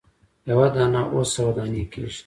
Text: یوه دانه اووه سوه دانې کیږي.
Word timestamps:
یوه 0.49 0.67
دانه 0.75 1.01
اووه 1.07 1.23
سوه 1.33 1.51
دانې 1.55 1.83
کیږي. 1.91 2.19